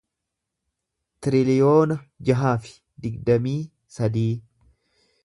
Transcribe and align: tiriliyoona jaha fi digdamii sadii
tiriliyoona 1.27 1.97
jaha 2.31 2.53
fi 2.65 2.73
digdamii 3.05 3.59
sadii 3.99 4.29